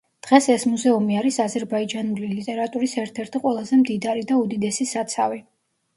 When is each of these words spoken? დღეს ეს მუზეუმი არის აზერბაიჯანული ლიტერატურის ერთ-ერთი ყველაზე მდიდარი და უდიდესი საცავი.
დღეს 0.25 0.45
ეს 0.51 0.63
მუზეუმი 0.69 1.17
არის 1.19 1.37
აზერბაიჯანული 1.43 2.29
ლიტერატურის 2.31 2.97
ერთ-ერთი 3.03 3.43
ყველაზე 3.47 3.81
მდიდარი 3.83 4.29
და 4.33 4.43
უდიდესი 4.45 4.93
საცავი. 4.95 5.39